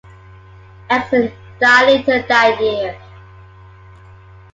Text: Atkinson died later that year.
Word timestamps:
Atkinson 0.89 1.31
died 1.59 1.85
later 1.85 2.23
that 2.27 2.59
year. 2.59 2.97